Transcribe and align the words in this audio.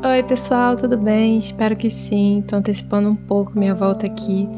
Oi, 0.00 0.22
pessoal, 0.22 0.76
tudo 0.76 0.96
bem? 0.96 1.38
Espero 1.38 1.74
que 1.74 1.90
sim. 1.90 2.44
Tô 2.46 2.54
antecipando 2.54 3.08
um 3.08 3.16
pouco 3.16 3.58
minha 3.58 3.74
volta 3.74 4.06
aqui, 4.06 4.48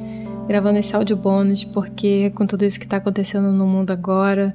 gravando 0.47 0.79
esse 0.79 0.95
áudio 0.95 1.17
bônus, 1.17 1.65
porque 1.65 2.31
com 2.35 2.47
tudo 2.47 2.63
isso 2.63 2.79
que 2.79 2.87
tá 2.87 2.99
acontecendo 2.99 3.51
no 3.51 3.67
mundo 3.67 3.91
agora 3.91 4.55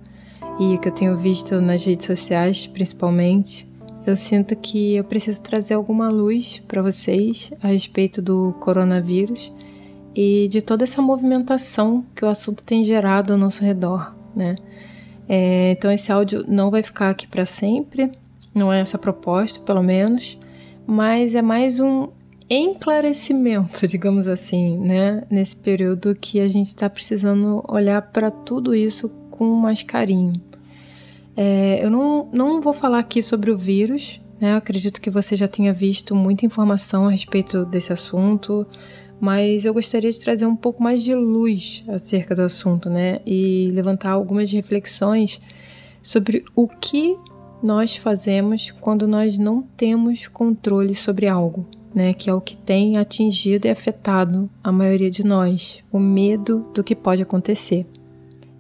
e 0.60 0.78
que 0.78 0.88
eu 0.88 0.92
tenho 0.92 1.18
visto 1.18 1.60
nas 1.60 1.84
redes 1.84 2.06
sociais, 2.06 2.68
principalmente, 2.68 3.68
eu 4.06 4.16
sinto 4.16 4.56
que 4.56 4.96
eu 4.96 5.04
preciso 5.04 5.42
trazer 5.42 5.74
alguma 5.74 6.08
luz 6.08 6.62
para 6.68 6.84
vocês 6.84 7.52
a 7.64 7.70
respeito 7.70 8.22
do 8.22 8.54
coronavírus 8.60 9.52
e 10.14 10.48
de 10.50 10.62
toda 10.62 10.84
essa 10.84 11.02
movimentação 11.02 12.06
que 12.16 12.24
o 12.24 12.30
assunto 12.30 12.64
tem 12.64 12.84
gerado 12.84 13.34
ao 13.34 13.40
nosso 13.40 13.64
redor, 13.64 14.16
né? 14.36 14.56
É, 15.28 15.72
então 15.72 15.92
esse 15.92 16.12
áudio 16.12 16.46
não 16.48 16.70
vai 16.70 16.84
ficar 16.84 17.10
aqui 17.10 17.26
para 17.26 17.44
sempre, 17.44 18.12
não 18.54 18.72
é 18.72 18.82
essa 18.82 19.00
proposta, 19.00 19.60
pelo 19.62 19.82
menos 19.82 20.38
mas 20.86 21.36
é 21.36 21.42
mais 21.42 21.80
um 21.80 22.10
enclarecimento, 22.50 23.86
digamos 23.88 24.28
assim, 24.28 24.78
né? 24.78 25.24
Nesse 25.30 25.56
período 25.56 26.16
que 26.16 26.40
a 26.40 26.48
gente 26.48 26.68
está 26.68 26.90
precisando 26.90 27.64
olhar 27.68 28.02
para 28.02 28.30
tudo 28.30 28.76
isso 28.76 29.10
com 29.32 29.46
mais 29.56 29.84
carinho. 29.84 30.34
É, 31.36 31.84
eu 31.84 31.90
não, 31.90 32.30
não 32.32 32.62
vou 32.62 32.74
falar 32.74 33.00
aqui 33.00 33.22
sobre 33.22 33.52
o 33.52 33.58
vírus, 33.58 34.22
né? 34.40 34.54
Eu 34.54 34.58
acredito 34.58 35.02
que 35.02 35.10
você 35.10 35.36
já 35.36 35.48
tenha 35.48 35.74
visto 35.74 36.16
muita 36.16 36.46
informação 36.46 37.08
a 37.08 37.12
respeito 37.12 37.66
desse 37.66 37.92
assunto, 37.92 38.66
mas 39.20 39.66
eu 39.66 39.74
gostaria 39.74 40.12
de 40.12 40.20
trazer 40.20 40.46
um 40.46 40.56
pouco 40.56 40.82
mais 40.82 41.04
de 41.04 41.14
luz 41.14 41.84
acerca 41.88 42.36
do 42.36 42.42
assunto, 42.42 42.90
né? 42.90 43.20
E 43.26 43.70
levantar 43.74 44.12
algumas 44.12 44.52
reflexões 44.52 45.42
sobre 46.02 46.46
o 46.56 46.68
que 46.68 47.18
nós 47.66 47.96
fazemos 47.96 48.70
quando 48.80 49.08
nós 49.08 49.40
não 49.40 49.64
temos 49.76 50.28
controle 50.28 50.94
sobre 50.94 51.28
algo, 51.28 51.66
né? 51.94 52.14
Que 52.14 52.30
é 52.30 52.34
o 52.34 52.40
que 52.40 52.56
tem 52.56 52.98
atingido 52.98 53.66
e 53.66 53.72
afetado 53.72 54.48
a 54.64 54.72
maioria 54.72 55.10
de 55.10 55.26
nós, 55.26 55.84
o 55.92 55.98
medo 55.98 56.70
do 56.76 56.84
que 56.84 56.96
pode 56.96 57.24
acontecer. 57.24 57.86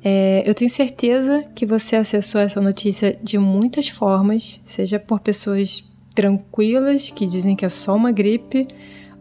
É, 0.03 0.43
eu 0.45 0.55
tenho 0.55 0.69
certeza 0.69 1.43
que 1.53 1.65
você 1.65 1.95
acessou 1.95 2.41
essa 2.41 2.59
notícia 2.59 3.17
de 3.21 3.37
muitas 3.37 3.89
formas, 3.89 4.59
seja 4.65 4.99
por 4.99 5.19
pessoas 5.19 5.83
tranquilas 6.15 7.11
que 7.11 7.27
dizem 7.27 7.55
que 7.55 7.65
é 7.65 7.69
só 7.69 7.95
uma 7.95 8.11
gripe, 8.11 8.67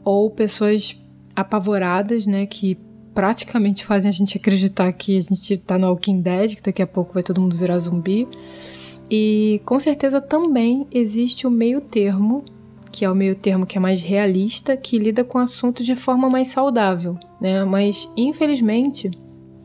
ou 0.03 0.31
pessoas 0.31 0.99
apavoradas, 1.37 2.27
né? 2.27 2.47
Que 2.47 2.79
praticamente 3.15 3.85
fazem 3.85 4.09
a 4.09 4.13
gente 4.13 4.39
acreditar 4.39 4.91
que 4.93 5.17
a 5.17 5.21
gente 5.21 5.59
tá 5.59 5.77
no 5.77 5.89
Walking 5.89 6.23
Dead, 6.23 6.57
que 6.57 6.63
daqui 6.63 6.83
a 6.83 6.87
pouco 6.87 7.13
vai 7.13 7.23
todo 7.23 7.41
mundo 7.41 7.55
virar 7.55 7.79
zumbi. 7.79 8.27
E 9.11 9.61
com 9.65 9.79
certeza 9.79 10.21
também 10.21 10.87
existe 10.93 11.47
o 11.47 11.51
meio 11.51 11.81
termo, 11.81 12.45
que 12.91 13.05
é 13.05 13.11
o 13.11 13.15
meio 13.15 13.35
termo 13.35 13.67
que 13.67 13.77
é 13.77 13.81
mais 13.81 14.03
realista, 14.03 14.77
que 14.77 14.99
lida 14.99 15.25
com 15.25 15.39
o 15.39 15.43
assunto 15.43 15.83
de 15.83 15.95
forma 15.95 16.31
mais 16.31 16.49
saudável, 16.49 17.19
né? 17.41 17.65
Mas 17.65 18.09
infelizmente 18.17 19.11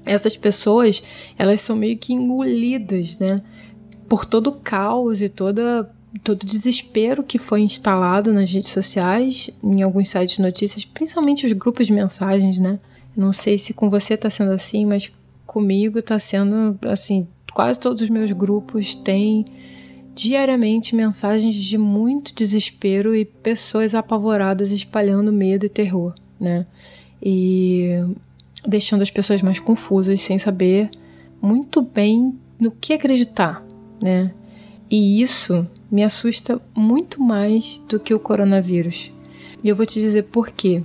essas 0.05 0.35
pessoas 0.35 1.03
elas 1.37 1.61
são 1.61 1.75
meio 1.75 1.97
que 1.97 2.13
engolidas, 2.13 3.17
né? 3.17 3.41
Por 4.07 4.25
todo 4.25 4.47
o 4.47 4.53
caos 4.53 5.21
e 5.21 5.29
toda 5.29 5.89
todo 6.23 6.41
o 6.41 6.45
desespero 6.45 7.23
que 7.23 7.37
foi 7.37 7.61
instalado 7.61 8.33
nas 8.33 8.51
redes 8.51 8.71
sociais, 8.71 9.51
em 9.63 9.83
alguns 9.83 10.09
sites 10.09 10.37
de 10.37 10.41
notícias, 10.41 10.83
principalmente 10.83 11.45
os 11.45 11.53
grupos 11.53 11.85
de 11.85 11.93
mensagens, 11.93 12.57
né? 12.57 12.79
Não 13.15 13.31
sei 13.31 13.57
se 13.57 13.73
com 13.73 13.89
você 13.89 14.17
tá 14.17 14.29
sendo 14.29 14.51
assim, 14.51 14.85
mas 14.85 15.11
comigo 15.45 16.01
tá 16.01 16.17
sendo 16.17 16.79
assim 16.87 17.27
quase 17.53 17.79
todos 17.79 18.01
os 18.01 18.09
meus 18.09 18.31
grupos 18.31 18.95
têm 18.95 19.45
diariamente 20.13 20.95
mensagens 20.95 21.55
de 21.55 21.77
muito 21.77 22.33
desespero 22.33 23.15
e 23.15 23.23
pessoas 23.23 23.95
apavoradas 23.95 24.71
espalhando 24.71 25.31
medo 25.31 25.65
e 25.65 25.69
terror, 25.69 26.13
né? 26.39 26.65
E 27.21 28.03
deixando 28.67 29.01
as 29.01 29.09
pessoas 29.09 29.41
mais 29.41 29.59
confusas, 29.59 30.21
sem 30.21 30.37
saber 30.37 30.89
muito 31.41 31.81
bem 31.81 32.37
no 32.59 32.71
que 32.71 32.93
acreditar, 32.93 33.65
né? 34.01 34.33
E 34.91 35.21
isso 35.21 35.67
me 35.89 36.03
assusta 36.03 36.61
muito 36.75 37.21
mais 37.21 37.81
do 37.87 37.99
que 37.99 38.13
o 38.13 38.19
coronavírus. 38.19 39.11
E 39.63 39.69
eu 39.69 39.75
vou 39.75 39.85
te 39.85 39.99
dizer 39.99 40.23
por 40.23 40.49
quê. 40.49 40.83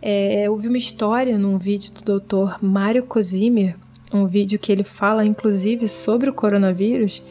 É, 0.00 0.44
eu 0.44 0.54
uma 0.54 0.78
história 0.78 1.38
num 1.38 1.58
vídeo 1.58 1.92
do 1.92 2.20
Dr. 2.20 2.62
Mário 2.62 3.02
Cosimer, 3.02 3.76
um 4.12 4.26
vídeo 4.26 4.58
que 4.58 4.70
ele 4.70 4.84
fala 4.84 5.24
inclusive 5.24 5.88
sobre 5.88 6.30
o 6.30 6.34
coronavírus, 6.34 7.22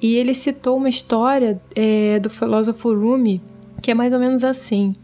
e 0.00 0.16
ele 0.16 0.34
citou 0.34 0.76
uma 0.76 0.88
história 0.88 1.60
é, 1.74 2.18
do 2.18 2.30
filósofo 2.30 2.92
Rumi, 2.94 3.42
que 3.82 3.90
é 3.90 3.94
mais 3.94 4.12
ou 4.12 4.18
menos 4.18 4.42
assim. 4.42 4.94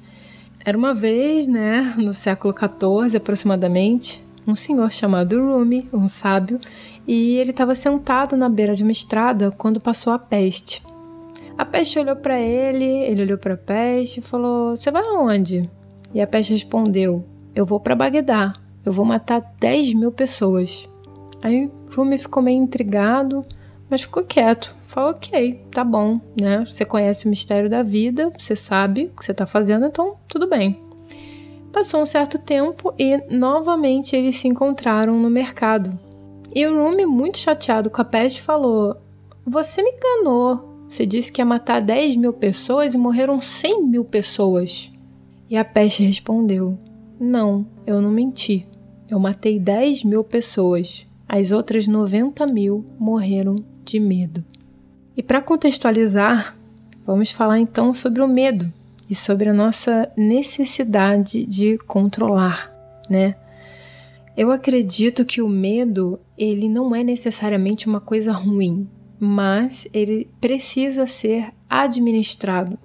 Era 0.65 0.77
uma 0.77 0.95
vez, 0.95 1.47
né, 1.47 1.95
no 1.99 2.13
século 2.13 2.53
XIV 2.53 3.17
aproximadamente, 3.17 4.25
um 4.47 4.55
senhor 4.55 4.91
chamado 4.91 5.39
Rumi, 5.39 5.89
um 5.93 6.09
sábio, 6.09 6.59
e 7.07 7.37
ele 7.37 7.51
estava 7.51 7.75
sentado 7.75 8.37
na 8.37 8.49
beira 8.49 8.75
de 8.75 8.83
uma 8.83 8.93
estrada 8.93 9.51
quando 9.51 9.81
passou 9.81 10.13
a 10.13 10.19
peste. 10.19 10.83
A 11.59 11.65
peste 11.65 11.99
olhou 11.99 12.17
para 12.17 12.39
ele, 12.39 12.85
ele 12.85 13.23
olhou 13.23 13.39
para 13.39 13.55
a 13.55 13.57
peste 13.57 14.21
e 14.21 14.23
falou: 14.23 14.77
Você 14.77 14.91
vai 14.91 15.03
aonde? 15.03 15.71
E 16.13 16.21
a 16.21 16.27
peste 16.27 16.53
respondeu: 16.53 17.25
Eu 17.55 17.65
vou 17.65 17.81
para 17.81 17.95
Bagdá, 17.95 18.53
eu 18.85 18.93
vou 18.93 19.05
matar 19.05 19.55
10 19.59 19.95
mil 19.95 20.13
pessoas. 20.13 20.89
Aí 21.43 21.71
Rumi 21.95 22.19
ficou 22.19 22.43
meio 22.43 22.63
intrigado, 22.63 23.45
mas 23.89 24.03
ficou 24.03 24.25
quieto. 24.25 24.75
Falou: 24.87 25.11
ok, 25.11 25.65
tá 25.71 25.85
bom, 25.85 26.21
né? 26.41 26.65
Você 26.65 26.85
conhece 26.85 27.27
o 27.27 27.31
mistério 27.31 27.71
da 27.71 27.83
vida, 27.83 28.31
você 28.39 28.57
sabe 28.57 29.11
o 29.13 29.17
que 29.17 29.25
você 29.25 29.35
tá 29.35 29.47
fazendo, 29.47 29.87
então 29.87 30.17
tudo 30.29 30.49
bem. 30.49 30.81
Passou 31.73 32.01
um 32.01 32.07
certo 32.07 32.39
tempo 32.39 32.95
e 32.99 33.23
novamente 33.31 34.17
eles 34.17 34.37
se 34.37 34.49
encontraram 34.49 35.19
no 35.19 35.29
mercado. 35.29 35.99
E 36.55 36.67
o 36.67 36.75
Rumi, 36.75 37.05
muito 37.05 37.39
chateado 37.39 37.91
com 37.91 38.01
a 38.01 38.05
peste, 38.05 38.41
falou: 38.41 38.97
Você 39.45 39.83
me 39.83 39.91
enganou. 39.91 40.75
Você 40.89 41.05
disse 41.05 41.31
que 41.31 41.41
ia 41.41 41.45
matar 41.45 41.83
10 41.83 42.17
mil 42.17 42.33
pessoas 42.33 42.95
e 42.95 42.99
morreram 42.99 43.41
100 43.41 43.83
mil 43.83 44.05
pessoas. 44.05 44.91
E 45.51 45.57
a 45.57 45.65
peste 45.65 46.03
respondeu: 46.03 46.79
Não, 47.21 47.67
eu 47.87 48.01
não 48.01 48.11
menti. 48.11 48.67
Eu 49.09 49.19
matei 49.19 49.59
10 49.59 50.05
mil 50.05 50.25
pessoas. 50.25 51.07
As 51.29 51.51
outras 51.51 51.87
90 51.87 52.47
mil 52.47 52.85
morreram 52.99 53.65
de 53.85 53.99
medo. 53.99 54.45
E 55.17 55.23
para 55.23 55.43
contextualizar, 55.43 56.57
vamos 57.07 57.31
falar 57.31 57.59
então 57.59 57.93
sobre 57.93 58.23
o 58.23 58.29
medo 58.29 58.73
e 59.09 59.15
sobre 59.15 59.49
a 59.49 59.53
nossa 59.53 60.11
necessidade 60.17 61.47
de 61.47 61.79
controlar, 61.79 62.71
né? 63.09 63.37
Eu 64.37 64.51
acredito 64.51 65.25
que 65.25 65.41
o 65.41 65.49
medo, 65.49 66.21
ele 66.37 66.69
não 66.69 66.95
é 66.95 67.03
necessariamente 67.03 67.87
uma 67.87 68.01
coisa 68.01 68.33
ruim, 68.33 68.87
mas 69.19 69.89
ele 69.95 70.29
precisa 70.41 71.07
ser 71.07 71.49
administrado. 71.69 72.79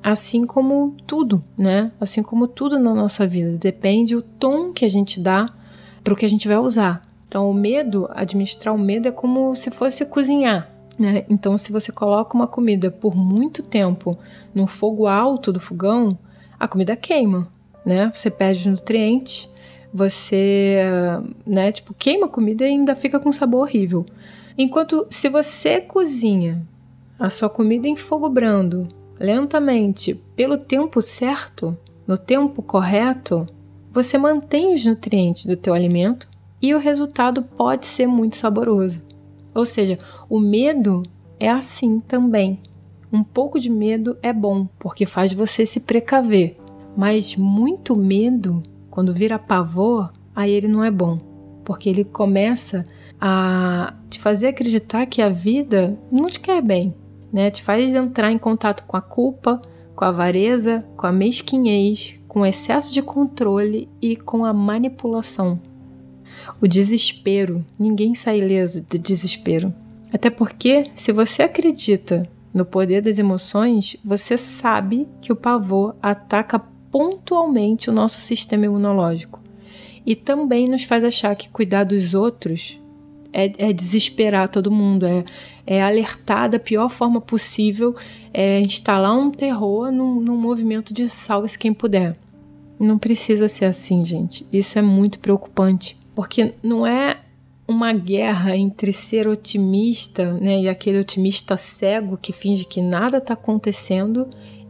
Assim 0.00 0.46
como 0.46 0.94
tudo, 1.04 1.42
né? 1.58 1.90
Assim 2.00 2.22
como 2.22 2.46
tudo 2.46 2.78
na 2.78 2.94
nossa 2.94 3.26
vida, 3.26 3.58
depende 3.58 4.14
o 4.14 4.22
tom 4.22 4.72
que 4.72 4.84
a 4.84 4.88
gente 4.88 5.18
dá 5.18 5.46
para 6.04 6.14
o 6.14 6.16
que 6.16 6.24
a 6.24 6.28
gente 6.28 6.46
vai 6.46 6.58
usar. 6.58 7.02
Então, 7.28 7.50
o 7.50 7.54
medo, 7.54 8.08
administrar 8.12 8.74
o 8.74 8.78
medo 8.78 9.08
é 9.08 9.10
como 9.10 9.54
se 9.56 9.70
fosse 9.70 10.06
cozinhar. 10.06 10.70
Né? 10.98 11.24
Então, 11.28 11.58
se 11.58 11.72
você 11.72 11.92
coloca 11.92 12.34
uma 12.34 12.46
comida 12.46 12.90
por 12.90 13.14
muito 13.14 13.62
tempo 13.62 14.16
no 14.54 14.66
fogo 14.66 15.06
alto 15.06 15.52
do 15.52 15.60
fogão, 15.60 16.18
a 16.58 16.66
comida 16.66 16.96
queima, 16.96 17.48
né? 17.84 18.10
Você 18.12 18.30
perde 18.30 18.68
nutrientes, 18.68 19.50
você, 19.92 20.78
né, 21.46 21.70
tipo, 21.72 21.94
queima 21.94 22.26
a 22.26 22.30
comida 22.30 22.64
e 22.64 22.68
ainda 22.68 22.94
fica 22.94 23.20
com 23.20 23.28
um 23.28 23.32
sabor 23.32 23.62
horrível. 23.62 24.04
Enquanto 24.56 25.06
se 25.10 25.28
você 25.28 25.80
cozinha 25.80 26.66
a 27.18 27.30
sua 27.30 27.48
comida 27.48 27.86
em 27.86 27.96
fogo 27.96 28.28
brando, 28.28 28.88
lentamente, 29.18 30.14
pelo 30.34 30.58
tempo 30.58 31.00
certo, 31.02 31.76
no 32.06 32.16
tempo 32.16 32.62
correto, 32.62 33.46
você 33.90 34.16
mantém 34.18 34.72
os 34.72 34.84
nutrientes 34.84 35.46
do 35.46 35.56
teu 35.56 35.74
alimento 35.74 36.28
e 36.60 36.74
o 36.74 36.78
resultado 36.78 37.42
pode 37.42 37.86
ser 37.86 38.06
muito 38.06 38.36
saboroso. 38.36 39.02
Ou 39.54 39.64
seja, 39.64 39.98
o 40.28 40.38
medo 40.38 41.02
é 41.38 41.48
assim 41.48 42.00
também. 42.00 42.60
Um 43.12 43.22
pouco 43.22 43.58
de 43.58 43.70
medo 43.70 44.16
é 44.22 44.32
bom, 44.32 44.68
porque 44.78 45.06
faz 45.06 45.32
você 45.32 45.64
se 45.64 45.80
precaver, 45.80 46.56
mas 46.96 47.36
muito 47.36 47.96
medo, 47.96 48.62
quando 48.90 49.14
vira 49.14 49.38
pavor, 49.38 50.10
aí 50.34 50.50
ele 50.50 50.68
não 50.68 50.82
é 50.82 50.90
bom, 50.90 51.18
porque 51.64 51.88
ele 51.88 52.04
começa 52.04 52.84
a 53.20 53.94
te 54.10 54.20
fazer 54.20 54.48
acreditar 54.48 55.06
que 55.06 55.22
a 55.22 55.28
vida 55.28 55.98
não 56.10 56.26
te 56.26 56.40
quer 56.40 56.60
bem, 56.60 56.94
né? 57.32 57.50
Te 57.50 57.62
faz 57.62 57.94
entrar 57.94 58.30
em 58.30 58.38
contato 58.38 58.84
com 58.84 58.96
a 58.96 59.00
culpa, 59.00 59.62
com 59.94 60.04
a 60.04 60.08
avareza, 60.08 60.86
com 60.96 61.06
a 61.06 61.12
mesquinhez, 61.12 62.20
com 62.28 62.40
o 62.40 62.46
excesso 62.46 62.92
de 62.92 63.00
controle 63.00 63.88
e 64.02 64.16
com 64.16 64.44
a 64.44 64.52
manipulação. 64.52 65.58
O 66.60 66.66
desespero, 66.66 67.64
ninguém 67.78 68.14
sai 68.14 68.40
ileso 68.40 68.84
do 68.88 68.98
desespero. 68.98 69.72
Até 70.12 70.30
porque, 70.30 70.90
se 70.94 71.12
você 71.12 71.42
acredita 71.42 72.28
no 72.52 72.64
poder 72.64 73.02
das 73.02 73.18
emoções, 73.18 73.96
você 74.04 74.38
sabe 74.38 75.06
que 75.20 75.32
o 75.32 75.36
pavor 75.36 75.94
ataca 76.00 76.58
pontualmente 76.90 77.90
o 77.90 77.92
nosso 77.92 78.20
sistema 78.20 78.64
imunológico 78.64 79.40
e 80.06 80.14
também 80.14 80.68
nos 80.68 80.84
faz 80.84 81.02
achar 81.02 81.34
que 81.34 81.48
cuidar 81.48 81.84
dos 81.84 82.14
outros 82.14 82.80
é, 83.32 83.52
é 83.58 83.72
desesperar 83.72 84.48
todo 84.48 84.70
mundo, 84.70 85.04
é, 85.04 85.24
é 85.66 85.82
alertar 85.82 86.48
da 86.48 86.58
pior 86.58 86.88
forma 86.88 87.20
possível, 87.20 87.94
é 88.32 88.60
instalar 88.60 89.14
um 89.14 89.30
terror 89.30 89.92
num, 89.92 90.20
num 90.20 90.36
movimento 90.36 90.94
de 90.94 91.08
salve-se 91.08 91.58
quem 91.58 91.74
puder. 91.74 92.16
Não 92.78 92.96
precisa 92.98 93.48
ser 93.48 93.66
assim, 93.66 94.04
gente. 94.04 94.46
Isso 94.52 94.78
é 94.78 94.82
muito 94.82 95.18
preocupante, 95.18 95.98
porque 96.16 96.54
não 96.62 96.86
é 96.86 97.18
uma 97.68 97.92
guerra 97.92 98.56
entre 98.56 98.90
ser 98.90 99.28
otimista 99.28 100.32
né, 100.32 100.62
e 100.62 100.68
aquele 100.68 100.98
otimista 100.98 101.58
cego 101.58 102.16
que 102.16 102.32
finge 102.32 102.64
que 102.64 102.80
nada 102.80 103.18
está 103.18 103.34
acontecendo 103.34 104.26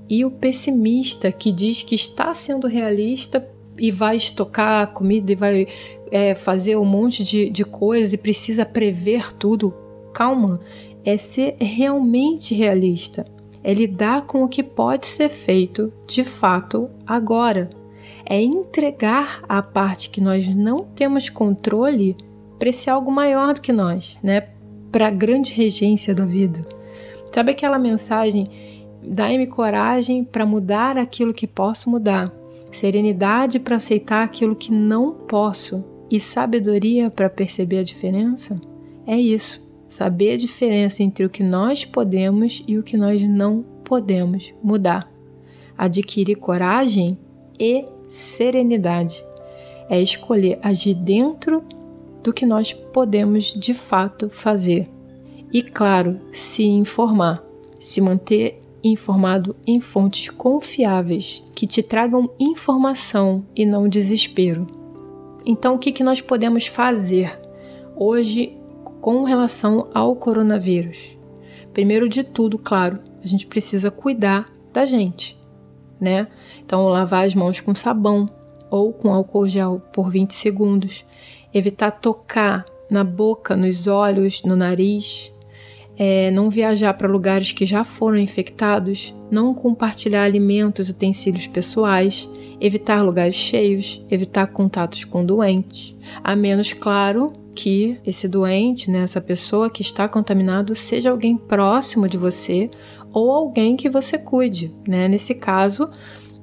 e 0.09 0.25
o 0.25 0.31
pessimista 0.31 1.31
que 1.31 1.53
diz 1.53 1.85
que 1.85 1.95
está 1.95 2.35
sendo 2.35 2.67
realista 2.67 3.49
e 3.79 3.93
vai 3.93 4.17
estocar 4.17 4.93
comida 4.93 5.31
e 5.31 5.37
vai 5.37 5.69
é, 6.11 6.35
fazer 6.35 6.77
um 6.77 6.85
monte 6.85 7.23
de, 7.23 7.49
de 7.49 7.65
coisas 7.65 8.13
e 8.13 8.17
precisa 8.17 8.65
prever 8.65 9.33
tudo. 9.33 9.73
Calma, 10.13 10.61
é 11.05 11.17
ser 11.17 11.57
realmente 11.61 12.55
realista. 12.55 13.25
É 13.63 13.75
lidar 13.75 14.23
com 14.23 14.43
o 14.43 14.49
que 14.49 14.63
pode 14.63 15.07
ser 15.07 15.29
feito 15.29 15.93
de 16.07 16.25
fato 16.25 16.89
agora. 17.07 17.69
É 18.29 18.43
entregar 18.43 19.43
a 19.49 19.63
parte 19.63 20.11
que 20.11 20.21
nós 20.21 20.49
não 20.49 20.85
temos 20.85 21.29
controle 21.29 22.17
para 22.59 22.69
esse 22.69 22.91
algo 22.91 23.11
maior 23.11 23.55
do 23.55 23.61
que 23.61 23.73
nós, 23.73 24.19
né? 24.23 24.49
Para 24.91 25.09
a 25.09 25.11
grande 25.11 25.53
regência 25.53 26.15
da 26.15 26.25
vida. 26.25 26.67
Sabe 27.33 27.53
aquela 27.53 27.79
mensagem? 27.79 28.49
Dai-me 29.03 29.47
coragem 29.47 30.25
para 30.25 30.45
mudar 30.45 30.99
aquilo 30.99 31.35
que 31.35 31.47
posso 31.47 31.89
mudar, 31.89 32.33
serenidade 32.73 33.61
para 33.61 33.77
aceitar 33.77 34.25
aquilo 34.25 34.57
que 34.57 34.73
não 34.73 35.13
posso 35.13 35.85
e 36.11 36.19
sabedoria 36.19 37.11
para 37.11 37.31
perceber 37.31 37.79
a 37.79 37.85
diferença? 37.85 38.61
É 39.07 39.17
isso, 39.17 39.65
saber 39.89 40.33
a 40.33 40.37
diferença 40.37 41.03
entre 41.03 41.25
o 41.25 41.31
que 41.31 41.43
nós 41.43 41.85
podemos 41.85 42.65
e 42.67 42.79
o 42.79 42.83
que 42.83 42.97
nós 42.97 43.23
não 43.23 43.65
podemos 43.85 44.53
mudar. 44.63 45.09
Adquirir 45.79 46.37
coragem 46.37 47.17
e 47.59 47.85
serenidade 48.09 49.25
é 49.89 50.01
escolher 50.01 50.59
agir 50.63 50.95
dentro 50.95 51.63
do 52.23 52.33
que 52.33 52.45
nós 52.45 52.73
podemos 52.73 53.53
de 53.53 53.73
fato 53.73 54.29
fazer. 54.29 54.89
E, 55.53 55.63
claro, 55.63 56.21
se 56.33 56.65
informar, 56.65 57.43
se 57.79 58.01
manter 58.01 58.61
informado 58.83 59.57
em 59.67 59.81
fontes 59.81 60.29
confiáveis 60.29 61.43
que 61.55 61.67
te 61.67 61.83
tragam 61.83 62.31
informação 62.39 63.45
e 63.55 63.65
não 63.65 63.89
desespero. 63.89 64.67
Então, 65.45 65.77
o 65.77 65.79
que, 65.79 65.93
que 65.93 66.03
nós 66.03 66.21
podemos 66.21 66.67
fazer 66.67 67.39
hoje 67.97 68.57
com 69.01 69.23
relação 69.23 69.89
ao 69.95 70.17
coronavírus? 70.17 71.17
Primeiro 71.73 72.09
de 72.09 72.25
tudo, 72.25 72.59
claro, 72.59 72.99
a 73.23 73.27
gente 73.27 73.47
precisa 73.47 73.91
cuidar 73.91 74.47
da 74.73 74.85
gente, 74.85 75.39
né? 76.01 76.29
Então, 76.65 76.87
lavar 76.89 77.27
as 77.27 77.35
mãos 77.35 77.61
com 77.61 77.75
sabão 77.75 78.29
ou 78.71 78.93
com 78.93 79.13
álcool 79.13 79.47
gel 79.47 79.81
por 79.93 80.11
20 80.11 80.33
segundos, 80.33 81.05
evitar 81.53 81.91
tocar 81.91 82.65
na 82.91 83.03
boca, 83.03 83.57
nos 83.57 83.87
olhos, 83.87 84.43
no 84.43 84.57
nariz, 84.57 85.33
é, 85.99 86.31
não 86.31 86.51
viajar 86.51 86.95
para 86.95 87.09
lugares 87.09 87.53
que 87.53 87.65
já 87.65 87.83
foram 87.85 88.19
infectados, 88.19 89.15
não 89.31 89.55
compartilhar 89.55 90.25
alimentos 90.25 90.89
e 90.89 90.93
utensílios 90.93 91.47
pessoais, 91.47 92.29
evitar 92.61 93.03
lugares 93.03 93.35
cheios, 93.35 94.05
evitar 94.11 94.47
contatos 94.49 95.05
com 95.05 95.25
doentes, 95.25 95.95
a 96.23 96.37
menos, 96.37 96.73
claro, 96.73 97.33
que 97.57 97.99
esse 98.05 98.29
doente, 98.29 98.91
né, 98.91 99.01
essa 99.01 99.21
pessoa 99.21 99.71
que 99.71 99.81
está 99.81 100.07
contaminado, 100.07 100.77
seja 100.77 101.11
alguém 101.11 101.37
próximo 101.37 102.07
de 102.07 102.19
você 102.19 102.71
ou 103.13 103.33
alguém 103.33 103.77
que 103.77 103.89
você 103.89 104.19
cuide. 104.19 104.73
Né? 104.87 105.09
Nesse 105.09 105.35
caso, 105.35 105.91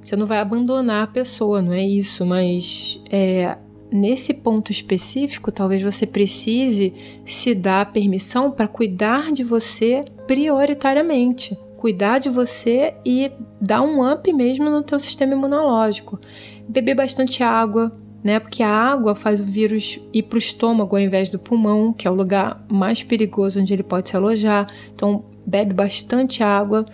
você 0.01 0.15
não 0.15 0.25
vai 0.25 0.39
abandonar 0.39 1.04
a 1.04 1.07
pessoa, 1.07 1.62
não 1.62 1.71
é 1.71 1.83
isso, 1.86 2.25
mas 2.25 3.00
é, 3.12 3.56
nesse 3.92 4.33
ponto 4.33 4.71
específico, 4.71 5.51
talvez 5.51 5.83
você 5.83 6.07
precise 6.07 6.94
se 7.25 7.54
dar 7.54 7.94
permissão 7.94 8.50
para 8.50 8.68
cuidar 8.68 9.31
de 9.31 9.44
você 9.44 10.04
prioritariamente. 10.25 11.56
Cuidar 11.77 12.18
de 12.18 12.30
você 12.30 12.95
e 13.06 13.30
dar 13.62 13.81
um 13.81 14.10
up 14.10 14.31
mesmo 14.33 14.69
no 14.69 14.81
teu 14.81 14.98
sistema 14.98 15.33
imunológico. 15.33 16.19
Beber 16.68 16.95
bastante 16.95 17.44
água, 17.44 17.95
né? 18.23 18.39
Porque 18.39 18.63
a 18.63 18.69
água 18.69 19.13
faz 19.13 19.41
o 19.41 19.45
vírus 19.45 19.99
ir 20.13 20.23
para 20.23 20.35
o 20.35 20.39
estômago 20.39 20.95
ao 20.95 21.01
invés 21.01 21.29
do 21.29 21.37
pulmão, 21.37 21.91
que 21.91 22.07
é 22.07 22.11
o 22.11 22.15
lugar 22.15 22.65
mais 22.71 23.03
perigoso 23.03 23.59
onde 23.59 23.73
ele 23.73 23.83
pode 23.83 24.09
se 24.09 24.15
alojar. 24.15 24.67
Então, 24.93 25.25
bebe 25.45 25.73
bastante 25.73 26.41
água. 26.41 26.85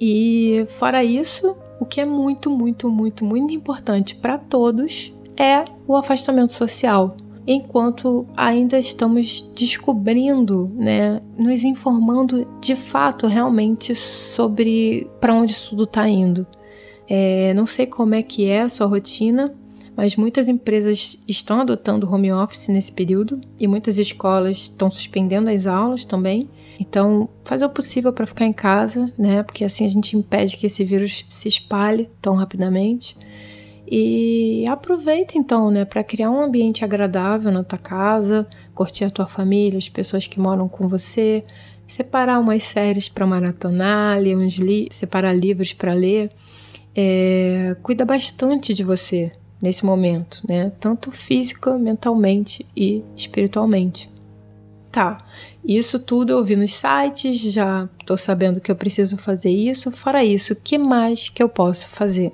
E 0.00 0.64
fora 0.68 1.04
isso, 1.04 1.56
o 1.78 1.86
que 1.86 2.00
é 2.00 2.04
muito, 2.04 2.50
muito, 2.50 2.90
muito, 2.90 3.24
muito 3.24 3.54
importante 3.54 4.14
para 4.14 4.38
todos 4.38 5.14
é 5.36 5.64
o 5.86 5.96
afastamento 5.96 6.52
social. 6.52 7.16
Enquanto 7.46 8.26
ainda 8.36 8.78
estamos 8.78 9.50
descobrindo, 9.56 10.70
né, 10.74 11.20
nos 11.36 11.64
informando 11.64 12.46
de 12.60 12.76
fato 12.76 13.26
realmente 13.26 13.94
sobre 13.94 15.10
para 15.20 15.34
onde 15.34 15.56
tudo 15.56 15.84
está 15.84 16.08
indo. 16.08 16.46
É, 17.08 17.52
não 17.54 17.66
sei 17.66 17.86
como 17.86 18.14
é 18.14 18.22
que 18.22 18.46
é 18.46 18.60
a 18.60 18.68
sua 18.68 18.86
rotina, 18.86 19.52
mas 19.96 20.16
muitas 20.16 20.48
empresas 20.48 21.22
estão 21.26 21.60
adotando 21.60 22.10
home 22.10 22.32
office 22.32 22.68
nesse 22.68 22.92
período 22.92 23.40
e 23.58 23.66
muitas 23.66 23.98
escolas 23.98 24.58
estão 24.58 24.90
suspendendo 24.90 25.50
as 25.50 25.66
aulas 25.66 26.04
também. 26.04 26.48
Então, 26.78 27.28
fazer 27.44 27.64
o 27.64 27.70
possível 27.70 28.12
para 28.12 28.26
ficar 28.26 28.46
em 28.46 28.52
casa, 28.52 29.12
né? 29.18 29.42
Porque 29.42 29.64
assim 29.64 29.84
a 29.84 29.88
gente 29.88 30.16
impede 30.16 30.56
que 30.56 30.66
esse 30.66 30.84
vírus 30.84 31.26
se 31.28 31.48
espalhe 31.48 32.08
tão 32.22 32.34
rapidamente. 32.34 33.16
E 33.86 34.64
aproveita 34.68 35.36
então, 35.36 35.68
né, 35.68 35.84
para 35.84 36.04
criar 36.04 36.30
um 36.30 36.40
ambiente 36.40 36.84
agradável 36.84 37.50
na 37.50 37.64
tua 37.64 37.78
casa, 37.78 38.46
curtir 38.72 39.04
a 39.04 39.10
tua 39.10 39.26
família, 39.26 39.78
as 39.78 39.88
pessoas 39.88 40.28
que 40.28 40.38
moram 40.38 40.68
com 40.68 40.86
você, 40.86 41.42
separar 41.88 42.38
umas 42.38 42.62
séries 42.62 43.08
para 43.08 43.26
maratonar, 43.26 44.20
ler 44.20 44.36
uns 44.36 44.54
li 44.54 44.86
separar 44.92 45.32
livros 45.32 45.72
para 45.72 45.92
ler. 45.92 46.30
É, 46.94 47.76
cuida 47.82 48.04
bastante 48.04 48.72
de 48.72 48.84
você 48.84 49.32
nesse 49.60 49.84
momento, 49.84 50.42
né? 50.48 50.72
Tanto 50.80 51.10
física, 51.10 51.76
mentalmente 51.78 52.64
e 52.76 53.02
espiritualmente. 53.16 54.10
Tá, 54.90 55.18
isso 55.64 56.00
tudo 56.00 56.32
eu 56.32 56.44
vi 56.44 56.56
nos 56.56 56.74
sites, 56.74 57.38
já 57.40 57.88
tô 58.04 58.16
sabendo 58.16 58.60
que 58.60 58.70
eu 58.70 58.76
preciso 58.76 59.16
fazer 59.16 59.50
isso. 59.50 59.90
Fora 59.92 60.24
isso, 60.24 60.56
que 60.56 60.76
mais 60.76 61.28
que 61.28 61.42
eu 61.42 61.48
posso 61.48 61.88
fazer? 61.88 62.32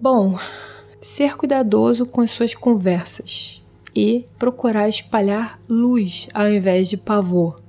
Bom, 0.00 0.38
ser 1.00 1.36
cuidadoso 1.36 2.04
com 2.04 2.20
as 2.20 2.30
suas 2.30 2.54
conversas 2.54 3.62
e 3.94 4.26
procurar 4.38 4.88
espalhar 4.88 5.58
luz 5.68 6.28
ao 6.34 6.50
invés 6.50 6.88
de 6.88 6.96
pavor. 6.96 7.60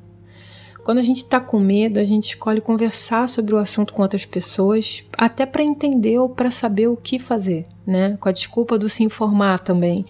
Quando 0.84 0.98
a 0.98 1.02
gente 1.02 1.18
está 1.18 1.40
com 1.40 1.60
medo, 1.60 2.00
a 2.00 2.04
gente 2.04 2.30
escolhe 2.30 2.60
conversar 2.60 3.30
sobre 3.30 3.54
o 3.54 3.58
assunto 3.58 3.94
com 3.94 4.02
outras 4.02 4.26
pessoas, 4.26 5.04
até 5.16 5.46
para 5.46 5.64
entender 5.64 6.18
ou 6.18 6.28
para 6.28 6.50
saber 6.50 6.88
o 6.88 6.98
que 6.98 7.20
fazer, 7.20 7.68
né? 7.86 8.18
Com 8.20 8.28
a 8.28 8.32
desculpa 8.32 8.80
do 8.80 8.90
se 8.90 9.04
informar 9.04 9.60
também. 9.60 10.06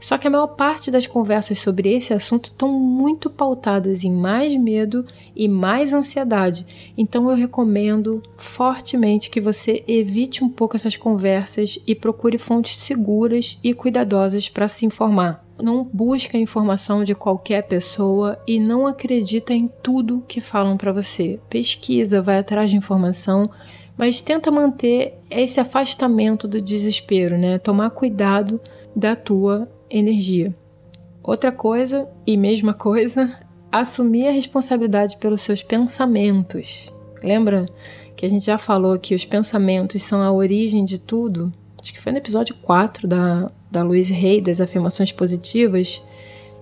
Só 0.00 0.16
que 0.16 0.26
a 0.26 0.30
maior 0.30 0.48
parte 0.48 0.90
das 0.90 1.06
conversas 1.06 1.60
sobre 1.60 1.92
esse 1.92 2.14
assunto 2.14 2.46
estão 2.46 2.72
muito 2.72 3.28
pautadas 3.28 4.02
em 4.02 4.10
mais 4.10 4.56
medo 4.56 5.04
e 5.36 5.46
mais 5.46 5.92
ansiedade. 5.92 6.66
Então 6.96 7.28
eu 7.28 7.36
recomendo 7.36 8.22
fortemente 8.36 9.28
que 9.28 9.42
você 9.42 9.84
evite 9.86 10.42
um 10.42 10.48
pouco 10.48 10.74
essas 10.74 10.96
conversas 10.96 11.78
e 11.86 11.94
procure 11.94 12.38
fontes 12.38 12.76
seguras 12.76 13.58
e 13.62 13.74
cuidadosas 13.74 14.48
para 14.48 14.68
se 14.68 14.86
informar. 14.86 15.44
Não 15.62 15.84
busque 15.84 16.36
a 16.36 16.40
informação 16.40 17.04
de 17.04 17.14
qualquer 17.14 17.62
pessoa 17.62 18.38
e 18.46 18.58
não 18.58 18.86
acredita 18.86 19.52
em 19.52 19.68
tudo 19.82 20.24
que 20.26 20.40
falam 20.40 20.76
para 20.76 20.92
você. 20.92 21.38
Pesquisa, 21.48 22.22
vai 22.22 22.38
atrás 22.38 22.70
de 22.70 22.76
informação, 22.76 23.50
mas 23.96 24.20
tenta 24.20 24.50
manter 24.50 25.18
esse 25.30 25.60
afastamento 25.60 26.48
do 26.48 26.60
desespero, 26.60 27.36
né? 27.36 27.58
Tomar 27.58 27.90
cuidado 27.90 28.60
da 28.96 29.14
tua 29.14 29.70
energia. 29.90 30.54
Outra 31.22 31.52
coisa, 31.52 32.08
e 32.26 32.36
mesma 32.36 32.72
coisa, 32.72 33.30
assumir 33.70 34.28
a 34.28 34.32
responsabilidade 34.32 35.16
pelos 35.18 35.42
seus 35.42 35.62
pensamentos. 35.62 36.92
Lembra 37.22 37.66
que 38.16 38.24
a 38.24 38.28
gente 38.28 38.44
já 38.44 38.58
falou 38.58 38.98
que 38.98 39.14
os 39.14 39.24
pensamentos 39.24 40.02
são 40.02 40.22
a 40.22 40.32
origem 40.32 40.84
de 40.84 40.98
tudo? 40.98 41.52
Acho 41.80 41.92
que 41.92 42.00
foi 42.00 42.12
no 42.12 42.18
episódio 42.18 42.54
4 42.56 43.06
da, 43.06 43.50
da 43.70 43.82
Louise 43.82 44.12
Hay, 44.14 44.40
das 44.40 44.60
afirmações 44.60 45.12
positivas. 45.12 46.02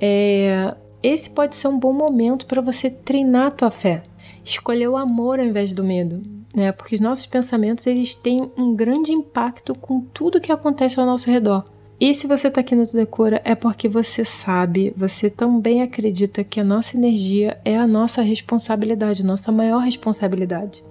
É, 0.00 0.74
esse 1.02 1.30
pode 1.30 1.56
ser 1.56 1.68
um 1.68 1.78
bom 1.78 1.92
momento 1.92 2.46
para 2.46 2.60
você 2.60 2.90
treinar 2.90 3.46
a 3.46 3.50
tua 3.50 3.70
fé. 3.70 4.02
escolher 4.44 4.88
o 4.88 4.96
amor 4.96 5.38
ao 5.38 5.44
invés 5.44 5.72
do 5.72 5.84
medo, 5.84 6.22
né? 6.54 6.72
Porque 6.72 6.94
os 6.94 7.00
nossos 7.00 7.26
pensamentos 7.26 7.86
eles 7.86 8.14
têm 8.14 8.50
um 8.56 8.74
grande 8.74 9.12
impacto 9.12 9.74
com 9.74 10.00
tudo 10.00 10.40
que 10.40 10.50
acontece 10.50 10.98
ao 10.98 11.06
nosso 11.06 11.30
redor. 11.30 11.64
E 12.00 12.14
se 12.14 12.28
você 12.28 12.46
está 12.46 12.60
aqui 12.60 12.76
no 12.76 12.86
Tudo 12.86 13.00
é 13.00 13.40
é 13.44 13.54
porque 13.56 13.88
você 13.88 14.24
sabe, 14.24 14.94
você 14.96 15.28
também 15.28 15.82
acredita 15.82 16.44
que 16.44 16.60
a 16.60 16.64
nossa 16.64 16.96
energia 16.96 17.60
é 17.64 17.76
a 17.76 17.88
nossa 17.88 18.22
responsabilidade, 18.22 19.26
nossa 19.26 19.50
maior 19.50 19.80
responsabilidade. 19.80 20.82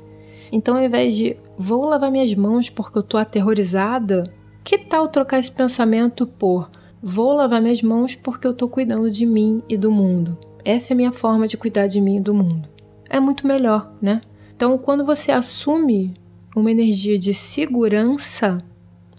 Então, 0.51 0.75
ao 0.75 0.83
invés 0.83 1.15
de 1.15 1.37
vou 1.57 1.85
lavar 1.85 2.11
minhas 2.11 2.33
mãos 2.35 2.69
porque 2.69 2.97
eu 2.97 3.03
tô 3.03 3.17
aterrorizada, 3.17 4.25
que 4.67 4.77
tal 4.77 5.07
trocar 5.07 5.39
esse 5.39 5.49
pensamento 5.49 6.27
por 6.27 6.69
vou 7.01 7.31
lavar 7.31 7.61
minhas 7.61 7.81
mãos 7.81 8.15
porque 8.15 8.45
eu 8.45 8.53
tô 8.53 8.67
cuidando 8.67 9.09
de 9.09 9.25
mim 9.25 9.63
e 9.69 9.77
do 9.77 9.89
mundo? 9.89 10.37
Essa 10.65 10.91
é 10.91 10.93
a 10.93 10.97
minha 10.97 11.11
forma 11.13 11.47
de 11.47 11.55
cuidar 11.55 11.87
de 11.87 12.01
mim 12.01 12.17
e 12.17 12.19
do 12.19 12.33
mundo. 12.33 12.67
É 13.09 13.17
muito 13.17 13.47
melhor, 13.47 13.89
né? 14.01 14.19
Então, 14.53 14.77
quando 14.77 15.05
você 15.05 15.31
assume 15.31 16.13
uma 16.53 16.69
energia 16.69 17.17
de 17.17 17.33
segurança, 17.33 18.57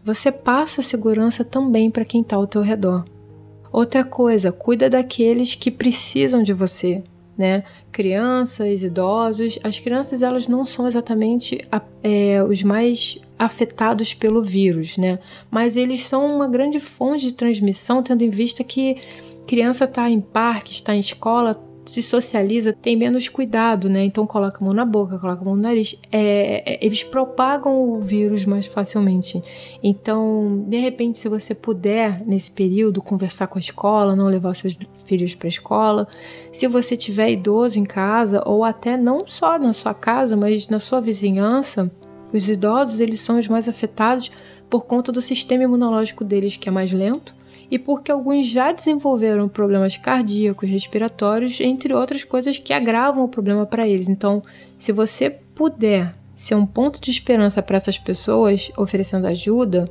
você 0.04 0.30
passa 0.30 0.82
segurança 0.82 1.42
também 1.42 1.90
para 1.90 2.04
quem 2.04 2.20
está 2.20 2.36
ao 2.36 2.46
teu 2.46 2.60
redor. 2.60 3.06
Outra 3.72 4.04
coisa, 4.04 4.52
cuida 4.52 4.90
daqueles 4.90 5.54
que 5.54 5.70
precisam 5.70 6.42
de 6.42 6.52
você, 6.52 7.02
né? 7.38 7.62
Crianças, 7.92 8.82
idosos. 8.82 9.58
As 9.62 9.78
crianças 9.78 10.22
elas 10.22 10.48
não 10.48 10.66
são 10.66 10.88
exatamente 10.88 11.64
é, 12.02 12.42
os 12.42 12.62
mais 12.64 13.18
afetados 13.38 14.12
pelo 14.12 14.42
vírus, 14.42 14.98
né? 14.98 15.20
Mas 15.48 15.76
eles 15.76 16.04
são 16.04 16.34
uma 16.34 16.48
grande 16.48 16.80
fonte 16.80 17.26
de 17.26 17.32
transmissão, 17.32 18.02
tendo 18.02 18.24
em 18.24 18.30
vista 18.30 18.64
que 18.64 18.96
criança 19.46 19.84
está 19.84 20.10
em 20.10 20.20
parque, 20.20 20.72
está 20.72 20.94
em 20.94 20.98
escola, 20.98 21.56
se 21.88 22.02
socializa, 22.02 22.72
tem 22.72 22.94
menos 22.96 23.28
cuidado, 23.28 23.88
né? 23.88 24.04
Então 24.04 24.26
coloca 24.26 24.58
a 24.60 24.64
mão 24.64 24.74
na 24.74 24.84
boca, 24.84 25.18
coloca 25.18 25.40
a 25.40 25.44
mão 25.44 25.56
no 25.56 25.62
nariz. 25.62 25.96
É, 26.12 26.74
é, 26.74 26.84
eles 26.84 27.02
propagam 27.02 27.92
o 27.92 28.00
vírus 28.00 28.44
mais 28.44 28.66
facilmente. 28.66 29.42
Então, 29.82 30.64
de 30.68 30.76
repente, 30.78 31.16
se 31.16 31.28
você 31.28 31.54
puder, 31.54 32.22
nesse 32.26 32.50
período, 32.50 33.00
conversar 33.00 33.46
com 33.46 33.58
a 33.58 33.60
escola, 33.60 34.14
não 34.14 34.26
levar 34.26 34.54
seus 34.54 34.76
filhos 35.08 35.34
para 35.34 35.46
a 35.46 35.48
escola. 35.48 36.08
Se 36.52 36.68
você 36.68 36.96
tiver 36.96 37.30
idoso 37.30 37.78
em 37.78 37.84
casa, 37.84 38.42
ou 38.46 38.62
até 38.62 38.96
não 38.96 39.26
só 39.26 39.58
na 39.58 39.72
sua 39.72 39.94
casa, 39.94 40.36
mas 40.36 40.68
na 40.68 40.78
sua 40.78 41.00
vizinhança, 41.00 41.90
os 42.32 42.48
idosos 42.48 43.00
eles 43.00 43.20
são 43.20 43.38
os 43.38 43.48
mais 43.48 43.68
afetados 43.68 44.30
por 44.68 44.84
conta 44.84 45.10
do 45.10 45.22
sistema 45.22 45.64
imunológico 45.64 46.22
deles 46.22 46.56
que 46.56 46.68
é 46.68 46.72
mais 46.72 46.92
lento 46.92 47.34
e 47.70 47.78
porque 47.78 48.10
alguns 48.10 48.46
já 48.46 48.72
desenvolveram 48.72 49.48
problemas 49.48 49.96
cardíacos, 49.96 50.68
respiratórios, 50.68 51.60
entre 51.60 51.92
outras 51.92 52.24
coisas 52.24 52.58
que 52.58 52.72
agravam 52.72 53.24
o 53.24 53.28
problema 53.28 53.66
para 53.66 53.86
eles. 53.86 54.08
Então, 54.08 54.42
se 54.78 54.90
você 54.90 55.30
puder 55.54 56.14
ser 56.34 56.54
um 56.54 56.64
ponto 56.64 57.00
de 57.00 57.10
esperança 57.10 57.62
para 57.62 57.76
essas 57.76 57.98
pessoas, 57.98 58.70
oferecendo 58.76 59.26
ajuda, 59.26 59.90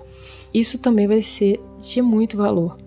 isso 0.54 0.80
também 0.80 1.08
vai 1.08 1.22
ser 1.22 1.60
de 1.80 2.02
muito 2.02 2.38
valor. 2.38 2.87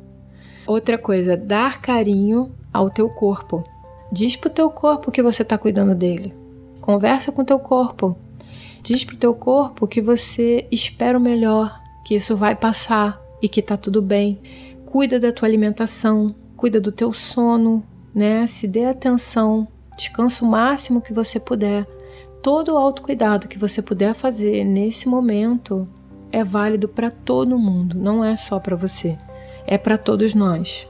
Outra 0.67 0.99
coisa, 0.99 1.37
dar 1.37 1.81
carinho 1.81 2.53
ao 2.73 2.91
teu 2.91 3.09
corpo. 3.09 3.65
Diz 4.13 4.37
pro 4.37 4.51
teu 4.51 4.71
corpo 4.71 5.11
que 5.11 5.23
você 5.23 5.43
está 5.43 5.57
cuidando 5.57 5.95
dele. 5.95 6.35
Conversa 6.81 7.31
com 7.31 7.45
teu 7.45 7.59
corpo. 7.59 8.17
Diz 8.83 9.05
pro 9.05 9.17
teu 9.17 9.35
corpo 9.35 9.87
que 9.87 10.01
você 10.01 10.67
espera 10.71 11.19
o 11.19 11.21
melhor, 11.21 11.81
que 12.05 12.15
isso 12.15 12.37
vai 12.37 12.55
passar 12.55 13.21
e 13.43 13.49
que 13.49 13.63
tá 13.63 13.77
tudo 13.77 14.01
bem 14.01 14.41
cuida 14.91 15.21
da 15.21 15.31
tua 15.31 15.47
alimentação, 15.47 16.35
cuida 16.57 16.81
do 16.81 16.91
teu 16.91 17.13
sono, 17.13 17.83
né? 18.13 18.45
Se 18.49 18.67
dê 18.67 18.87
atenção, 18.87 19.69
descansa 19.97 20.45
o 20.45 20.49
máximo 20.49 21.01
que 21.01 21.13
você 21.13 21.39
puder. 21.39 21.87
Todo 22.43 22.73
o 22.73 22.77
autocuidado 22.77 23.47
que 23.47 23.59
você 23.59 23.81
puder 23.81 24.15
fazer 24.15 24.65
nesse 24.65 25.09
momento 25.09 25.89
é 26.33 26.45
válido 26.45 26.89
para 26.89 27.11
todo 27.11 27.59
mundo, 27.59 27.97
não 27.97 28.25
é 28.25 28.37
só 28.37 28.59
para 28.59 28.77
você, 28.77 29.19
é 29.67 29.77
para 29.77 29.99
todos 29.99 30.35
nós. 30.35 30.87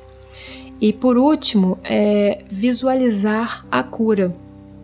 E 0.81 0.93
por 0.93 1.19
último, 1.19 1.79
é 1.85 2.43
visualizar 2.51 3.67
a 3.71 3.83
cura. 3.83 4.35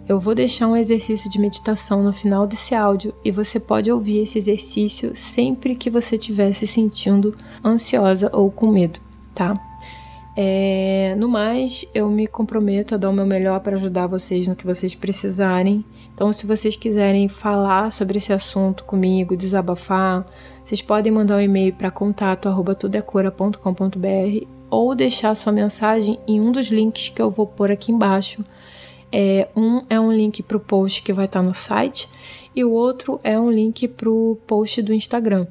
Eu 0.09 0.21
vou 0.21 0.35
deixar 0.35 0.69
um 0.69 0.77
exercício 0.77 1.31
de 1.31 1.41
meditação 1.41 2.03
no 2.03 2.13
final 2.13 2.47
desse 2.47 2.75
áudio 2.75 3.15
e 3.25 3.31
você 3.31 3.59
pode 3.59 3.91
ouvir 3.91 4.23
esse 4.23 4.39
exercício 4.39 5.17
sempre 5.17 5.75
que 5.75 5.91
você 5.91 6.17
estiver 6.17 6.53
se 6.53 6.67
sentindo 6.67 7.35
ansiosa 7.65 8.31
ou 8.33 8.51
com 8.51 8.69
medo 8.69 9.01
tá? 9.37 9.55
É, 10.39 11.15
no 11.17 11.31
mais, 11.31 11.87
eu 11.95 12.11
me 12.11 12.27
comprometo 12.27 12.95
a 12.95 12.99
dar 12.99 13.09
o 13.09 13.13
meu 13.13 13.25
melhor 13.25 13.59
para 13.61 13.77
ajudar 13.77 14.07
vocês 14.07 14.47
no 14.47 14.55
que 14.55 14.67
vocês 14.67 14.95
precisarem. 14.95 15.83
Então, 16.15 16.31
se 16.31 16.45
vocês 16.45 16.77
quiserem 16.77 17.27
falar 17.27 17.91
sobre 17.91 18.19
esse 18.19 18.35
assunto 18.35 18.85
comigo, 18.85 19.35
desabafar, 19.35 20.27
vocês 20.63 20.83
podem 20.83 21.11
mandar 21.11 21.37
um 21.37 21.41
e-mail 21.41 21.73
para 21.73 21.91
contato@tudecura.com.br 21.91 24.47
ou 24.69 24.95
deixar 24.95 25.35
sua 25.35 25.55
mensagem 25.55 26.19
em 26.29 26.39
um 26.39 26.53
dos 26.53 26.69
links 26.69 27.09
que 27.09 27.23
eu 27.23 27.31
vou 27.31 27.47
pôr 27.47 27.71
aqui 27.71 27.91
embaixo. 27.91 28.45
É, 29.11 29.49
um 29.57 29.85
é 29.89 29.99
um 29.99 30.13
link 30.13 30.43
para 30.43 30.59
o 30.59 30.61
post 30.61 31.03
que 31.03 31.15
vai 31.15 31.25
estar 31.25 31.41
tá 31.41 31.47
no 31.47 31.55
site 31.55 32.11
e 32.55 32.63
o 32.63 32.73
outro 32.73 33.19
é 33.25 33.41
um 33.41 33.51
link 33.51 33.89
para 33.89 34.11
o 34.11 34.37
post 34.47 34.83
do 34.83 34.93
Instagram. 34.93 35.47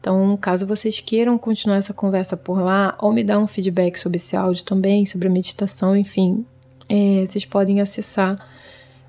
Então, 0.00 0.36
caso 0.36 0.66
vocês 0.66 1.00
queiram 1.00 1.36
continuar 1.36 1.76
essa 1.76 1.92
conversa 1.92 2.36
por 2.36 2.60
lá, 2.60 2.96
ou 3.00 3.12
me 3.12 3.24
dar 3.24 3.38
um 3.38 3.46
feedback 3.46 3.98
sobre 3.98 4.16
esse 4.16 4.36
áudio 4.36 4.64
também, 4.64 5.04
sobre 5.04 5.28
a 5.28 5.30
meditação, 5.30 5.96
enfim, 5.96 6.46
é, 6.88 7.24
vocês 7.26 7.44
podem 7.44 7.80
acessar 7.80 8.36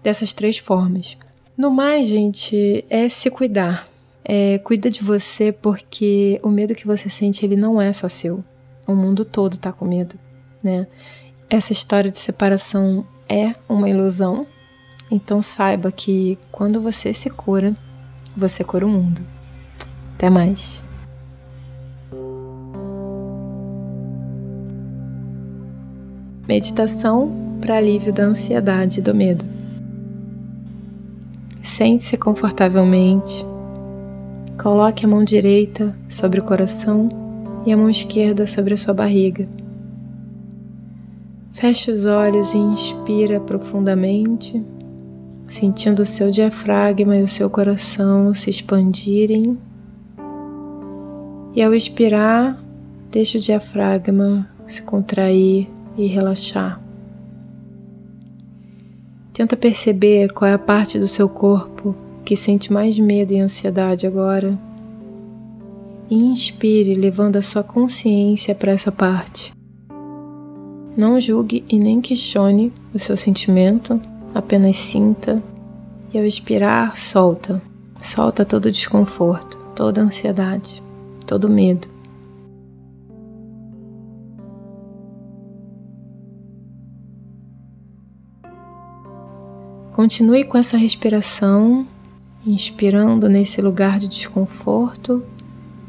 dessas 0.04 0.34
três 0.34 0.58
formas. 0.58 1.18
No 1.56 1.70
mais, 1.70 2.08
gente, 2.08 2.86
é 2.90 3.08
se 3.08 3.30
cuidar. 3.30 3.88
É, 4.24 4.58
cuida 4.60 4.90
de 4.90 5.02
você 5.02 5.52
porque 5.52 6.40
o 6.44 6.50
medo 6.50 6.76
que 6.76 6.86
você 6.86 7.10
sente 7.10 7.46
ele 7.46 7.56
não 7.56 7.82
é 7.82 7.92
só 7.92 8.08
seu. 8.08 8.44
O 8.86 8.96
mundo 8.96 9.26
todo 9.26 9.58
tá 9.58 9.72
com 9.72 9.86
medo, 9.86 10.16
né? 10.64 10.88
Essa 11.50 11.74
história 11.74 12.12
de 12.12 12.18
separação 12.18 13.06
é 13.28 13.54
uma 13.68 13.90
ilusão. 13.90 14.46
Então 15.10 15.42
saiba 15.42 15.92
que 15.92 16.38
quando 16.52 16.80
você 16.80 17.14
se 17.14 17.30
cura, 17.30 17.76
você 18.36 18.64
cura 18.64 18.86
o 18.86 18.90
mundo. 18.90 19.26
Até 20.20 20.30
mais. 20.30 20.84
Meditação 26.46 27.32
para 27.62 27.78
alívio 27.78 28.12
da 28.12 28.26
ansiedade 28.26 29.00
e 29.00 29.02
do 29.02 29.16
medo. 29.16 29.46
Sente-se 31.62 32.18
confortavelmente. 32.18 33.46
Coloque 34.62 35.06
a 35.06 35.08
mão 35.08 35.24
direita 35.24 35.96
sobre 36.10 36.42
o 36.42 36.44
coração 36.44 37.08
e 37.66 37.72
a 37.72 37.78
mão 37.78 37.90
esquerda 37.90 38.46
sobre 38.46 38.74
a 38.74 38.78
sua 38.78 38.94
barriga. 38.94 39.48
Feche 41.54 41.92
os 41.92 42.06
olhos 42.06 42.54
e 42.54 42.58
inspira 42.58 43.40
profundamente, 43.40 44.62
sentindo 45.48 46.02
o 46.02 46.06
seu 46.06 46.30
diafragma 46.30 47.16
e 47.16 47.24
o 47.24 47.28
seu 47.28 47.50
coração 47.50 48.34
se 48.34 48.50
expandirem 48.50 49.58
e 51.60 51.62
ao 51.62 51.74
expirar, 51.74 52.58
deixe 53.12 53.38
o 53.38 53.42
diafragma 53.42 54.50
se 54.66 54.82
contrair 54.82 55.68
e 55.98 56.08
relaxar. 56.08 56.82
Tenta 59.34 59.58
perceber 59.58 60.32
qual 60.32 60.50
é 60.50 60.54
a 60.54 60.58
parte 60.58 60.98
do 60.98 61.06
seu 61.06 61.28
corpo 61.28 61.94
que 62.24 62.34
sente 62.34 62.72
mais 62.72 62.98
medo 62.98 63.34
e 63.34 63.42
ansiedade 63.42 64.08
agora. 64.08 64.58
Inspire, 66.10 66.96
levando 66.96 67.36
a 67.36 67.42
sua 67.42 67.62
consciência 67.62 68.56
para 68.56 68.72
essa 68.72 68.90
parte. 68.90 69.52
Não 70.96 71.20
julgue 71.20 71.66
e 71.70 71.78
nem 71.78 72.00
questione 72.00 72.72
o 72.94 73.00
seu 73.00 73.18
sentimento, 73.18 74.00
apenas 74.34 74.78
sinta 74.78 75.44
e 76.14 76.18
ao 76.18 76.24
expirar, 76.24 76.98
solta. 76.98 77.62
Solta 78.00 78.46
todo 78.46 78.68
o 78.68 78.72
desconforto, 78.72 79.58
toda 79.76 80.00
a 80.00 80.06
ansiedade 80.06 80.88
todo 81.30 81.48
medo. 81.48 81.88
Continue 89.94 90.44
com 90.46 90.58
essa 90.58 90.76
respiração, 90.76 91.86
inspirando 92.44 93.30
nesse 93.30 93.62
lugar 93.62 94.00
de 94.00 94.08
desconforto 94.08 95.24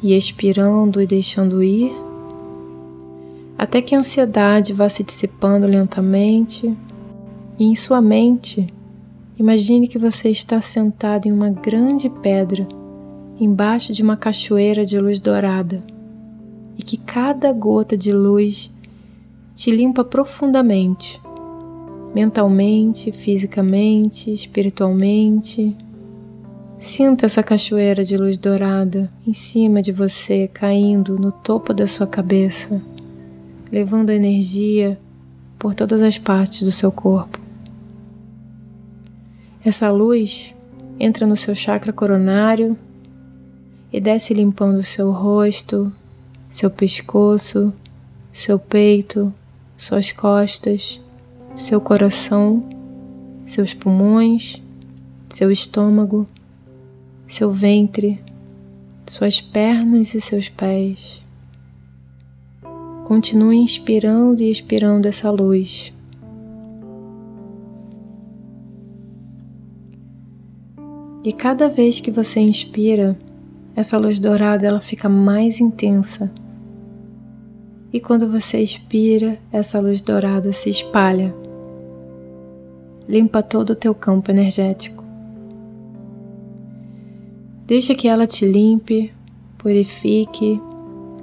e 0.02 0.14
expirando 0.14 1.00
e 1.00 1.06
deixando 1.06 1.62
ir, 1.62 1.90
até 3.56 3.80
que 3.80 3.94
a 3.94 3.99
ansiedade 3.99 4.75
vá 4.75 4.90
se 4.90 5.02
dissipando 5.02 5.66
lentamente 5.66 6.76
e 7.59 7.64
em 7.64 7.75
sua 7.75 8.02
mente, 8.02 8.66
imagine 9.38 9.88
que 9.88 9.99
você 9.99 10.28
está 10.28 10.61
sentado 10.61 11.26
em 11.26 11.32
uma 11.32 11.49
grande 11.49 12.11
pedra 12.11 12.66
embaixo 13.40 13.94
de 13.94 14.02
uma 14.02 14.18
cachoeira 14.18 14.85
de 14.85 15.00
luz 15.00 15.18
dourada 15.18 15.82
e 16.76 16.82
que 16.82 16.99
cada 16.99 17.50
gota 17.52 17.97
de 17.97 18.12
luz 18.12 18.70
te 19.54 19.70
limpa 19.70 20.04
profundamente, 20.04 21.20
mentalmente, 22.14 23.11
fisicamente, 23.11 24.30
espiritualmente. 24.32 25.75
Sinta 26.78 27.26
essa 27.26 27.42
cachoeira 27.42 28.04
de 28.04 28.16
luz 28.16 28.37
dourada 28.37 29.11
em 29.26 29.32
cima 29.32 29.80
de 29.80 29.90
você, 29.90 30.49
caindo 30.49 31.18
no 31.18 31.32
topo 31.32 31.73
da 31.73 31.87
sua 31.87 32.06
cabeça, 32.06 32.80
levando 33.73 34.11
a 34.11 34.14
energia 34.14 34.99
por 35.59 35.75
todas 35.75 36.02
as 36.02 36.18
partes 36.18 36.62
do 36.62 36.73
seu 36.73 36.92
corpo. 36.92 37.38
Essa 39.64 39.90
luz 39.90 40.54
entra 40.99 41.26
no 41.26 41.37
seu 41.37 41.54
chakra 41.54 41.92
coronário 41.92 42.78
e 43.92 44.00
desce 44.00 44.35
limpando 44.35 44.82
seu 44.82 45.11
rosto, 45.11 45.92
seu 46.49 46.70
pescoço, 46.70 47.73
seu 48.32 48.59
peito, 48.59 49.32
suas 49.76 50.12
costas, 50.12 51.00
seu 51.56 51.80
coração, 51.80 52.62
seus 53.47 53.75
pulmões, 53.75 54.62
seu 55.28 55.50
estômago 55.50 56.26
seu 57.30 57.52
ventre, 57.52 58.20
suas 59.06 59.40
pernas 59.40 60.14
e 60.14 60.20
seus 60.20 60.49
pés. 60.49 61.25
Continue 63.04 63.56
inspirando 63.56 64.42
e 64.42 64.50
expirando 64.50 65.06
essa 65.06 65.30
luz. 65.30 65.92
E 71.23 71.32
cada 71.32 71.68
vez 71.68 72.00
que 72.00 72.11
você 72.11 72.40
inspira, 72.40 73.16
essa 73.75 73.97
luz 73.97 74.19
dourada 74.19 74.67
ela 74.67 74.81
fica 74.81 75.09
mais 75.09 75.61
intensa. 75.61 76.31
E 77.93 77.99
quando 78.00 78.29
você 78.31 78.61
expira, 78.61 79.39
essa 79.53 79.81
luz 79.81 80.00
dourada 80.00 80.53
se 80.53 80.71
espalha. 80.71 81.35
Limpa 83.09 83.43
todo 83.43 83.71
o 83.71 83.77
teu 83.77 83.95
campo 83.95 84.31
energético. 84.31 85.05
Deixa 87.67 87.95
que 87.95 88.09
ela 88.09 88.27
te 88.27 88.45
limpe, 88.45 89.12
purifique, 89.59 90.61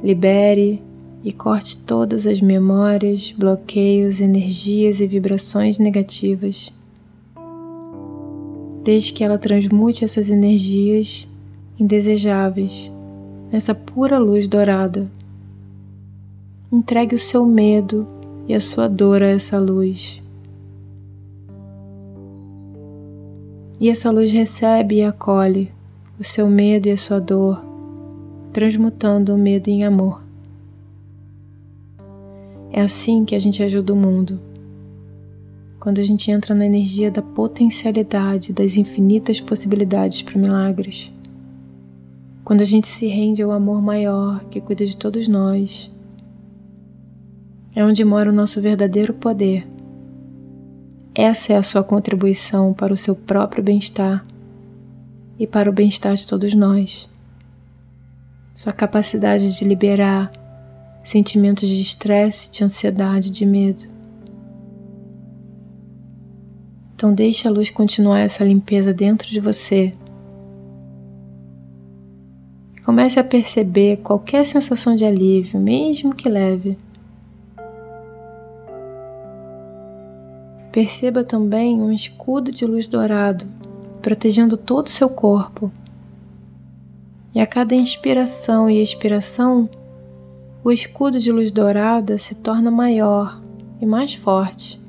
libere 0.03 0.81
e 1.23 1.31
corte 1.31 1.77
todas 1.77 2.25
as 2.25 2.39
memórias, 2.41 3.33
bloqueios, 3.37 4.21
energias 4.21 5.01
e 5.01 5.07
vibrações 5.07 5.77
negativas. 5.77 6.71
Deixe 8.83 9.11
que 9.11 9.23
ela 9.23 9.37
transmute 9.37 10.05
essas 10.05 10.29
energias 10.29 11.27
indesejáveis 11.79 12.91
nessa 13.51 13.73
pura 13.73 14.17
luz 14.17 14.47
dourada. 14.47 15.09
Entregue 16.71 17.15
o 17.15 17.19
seu 17.19 17.45
medo 17.45 18.07
e 18.47 18.53
a 18.53 18.59
sua 18.59 18.87
dor 18.87 19.21
a 19.21 19.27
essa 19.27 19.59
luz. 19.59 20.21
E 23.79 23.89
essa 23.89 24.09
luz 24.09 24.31
recebe 24.31 24.95
e 24.95 25.03
acolhe 25.03 25.71
o 26.19 26.23
seu 26.23 26.49
medo 26.49 26.87
e 26.87 26.91
a 26.91 26.97
sua 26.97 27.19
dor, 27.19 27.63
transmutando 28.51 29.35
o 29.35 29.37
medo 29.37 29.69
em 29.69 29.83
amor. 29.83 30.23
É 32.71 32.81
assim 32.81 33.23
que 33.23 33.35
a 33.35 33.39
gente 33.39 33.61
ajuda 33.61 33.93
o 33.93 33.95
mundo. 33.95 34.39
Quando 35.79 35.99
a 35.99 36.03
gente 36.03 36.29
entra 36.31 36.55
na 36.55 36.65
energia 36.65 37.11
da 37.11 37.21
potencialidade, 37.21 38.51
das 38.51 38.77
infinitas 38.77 39.39
possibilidades 39.39 40.21
para 40.21 40.39
milagres. 40.39 41.11
Quando 42.47 42.61
a 42.61 42.65
gente 42.65 42.87
se 42.87 43.07
rende 43.07 43.43
ao 43.43 43.51
amor 43.51 43.81
maior 43.81 44.41
que 44.45 44.61
cuida 44.61 44.85
de 44.85 44.95
todos 44.95 45.27
nós. 45.27 45.91
É 47.75 47.83
onde 47.83 48.05
mora 48.05 48.29
o 48.29 48.33
nosso 48.33 48.61
verdadeiro 48.61 49.13
poder. 49.13 49.67
Essa 51.13 51.51
é 51.51 51.57
a 51.57 51.61
sua 51.61 51.83
contribuição 51.83 52.73
para 52.73 52.93
o 52.93 52.95
seu 52.95 53.17
próprio 53.17 53.61
bem-estar 53.61 54.25
e 55.37 55.45
para 55.45 55.69
o 55.69 55.73
bem-estar 55.73 56.15
de 56.15 56.25
todos 56.25 56.53
nós. 56.53 57.09
Sua 58.53 58.71
capacidade 58.71 59.57
de 59.57 59.65
liberar 59.65 60.31
sentimentos 61.03 61.67
de 61.67 61.81
estresse, 61.81 62.49
de 62.49 62.63
ansiedade, 62.63 63.29
de 63.29 63.45
medo. 63.45 63.83
Então 66.95 67.13
deixe 67.13 67.45
a 67.45 67.51
luz 67.51 67.69
continuar 67.69 68.21
essa 68.21 68.45
limpeza 68.45 68.93
dentro 68.93 69.27
de 69.27 69.41
você. 69.41 69.93
Comece 72.87 73.19
a 73.19 73.23
perceber 73.23 73.97
qualquer 73.97 74.45
sensação 74.45 74.95
de 74.95 75.03
alívio, 75.03 75.59
mesmo 75.59 76.15
que 76.15 76.29
leve. 76.29 76.77
Perceba 80.71 81.21
também 81.21 81.81
um 81.81 81.91
escudo 81.91 82.49
de 82.49 82.63
luz 82.63 82.87
dourado 82.87 83.45
protegendo 84.01 84.55
todo 84.55 84.87
o 84.87 84.89
seu 84.89 85.09
corpo. 85.09 85.69
E 87.35 87.41
a 87.41 87.45
cada 87.45 87.75
inspiração 87.75 88.69
e 88.69 88.81
expiração, 88.81 89.69
o 90.63 90.71
escudo 90.71 91.19
de 91.19 91.29
luz 91.29 91.51
dourada 91.51 92.17
se 92.17 92.35
torna 92.35 92.71
maior 92.71 93.41
e 93.81 93.85
mais 93.85 94.13
forte. 94.13 94.81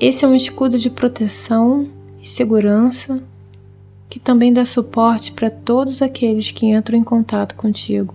Esse 0.00 0.24
é 0.24 0.28
um 0.28 0.34
escudo 0.34 0.76
de 0.76 0.90
proteção 0.90 1.86
e 2.20 2.28
segurança 2.28 3.22
que 4.12 4.20
também 4.20 4.52
dá 4.52 4.66
suporte 4.66 5.32
para 5.32 5.48
todos 5.48 6.02
aqueles 6.02 6.50
que 6.50 6.66
entram 6.66 6.98
em 6.98 7.02
contato 7.02 7.54
contigo. 7.54 8.14